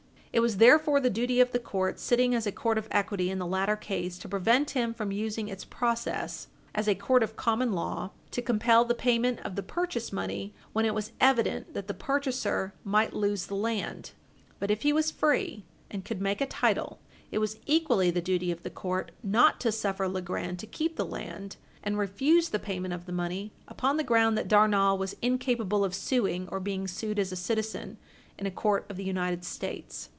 It 0.33 0.39
was 0.39 0.57
therefore 0.59 1.01
the 1.01 1.09
duty 1.09 1.41
of 1.41 1.51
the 1.51 1.59
court, 1.59 1.99
sitting 1.99 2.33
as 2.33 2.47
a 2.47 2.53
court 2.53 2.77
of 2.77 2.87
equity 2.89 3.29
in 3.29 3.37
the 3.37 3.45
latter 3.45 3.75
case, 3.75 4.17
to 4.19 4.29
prevent 4.29 4.69
him 4.69 4.93
from 4.93 5.11
using 5.11 5.49
its 5.49 5.65
process 5.65 6.47
as 6.73 6.87
a 6.87 6.95
court 6.95 7.21
of 7.21 7.35
common 7.35 7.73
law 7.73 8.11
to 8.31 8.41
compel 8.41 8.85
the 8.85 8.95
payment 8.95 9.41
of 9.41 9.57
the 9.57 9.61
purchase 9.61 10.13
money 10.13 10.53
when 10.71 10.85
it 10.85 10.93
was 10.95 11.11
evident 11.19 11.73
that 11.73 11.89
the 11.89 11.93
purchaser 11.93 12.73
must 12.85 13.11
lose 13.11 13.47
the 13.47 13.57
land. 13.57 14.11
But 14.57 14.71
if 14.71 14.83
he 14.83 14.93
was 14.93 15.11
free, 15.11 15.65
and 15.89 16.05
could 16.05 16.21
make 16.21 16.39
a 16.39 16.45
title, 16.45 16.99
it 17.29 17.39
was 17.39 17.59
equally 17.65 18.09
the 18.09 18.21
duty 18.21 18.51
of 18.53 18.63
the 18.63 18.69
court 18.69 19.11
not 19.21 19.59
to 19.59 19.69
suffer 19.69 20.07
Legrand 20.07 20.59
to 20.59 20.65
keep 20.65 20.95
the 20.95 21.03
land 21.05 21.57
and 21.83 21.97
refuse 21.99 22.47
the 22.47 22.57
payment 22.57 22.93
of 22.93 23.05
the 23.05 23.11
money 23.11 23.51
upon 23.67 23.97
the 23.97 24.03
ground 24.05 24.37
that 24.37 24.47
Darnall 24.47 24.97
was 24.97 25.13
incapable 25.21 25.83
of 25.83 25.93
suing 25.93 26.47
or 26.47 26.61
being 26.61 26.87
sued 26.87 27.19
as 27.19 27.33
a 27.33 27.35
citizen 27.35 27.97
in 28.39 28.45
a 28.45 28.49
court 28.51 28.85
of 28.89 28.95
the 28.95 29.03
United 29.03 29.43
States. 29.43 30.07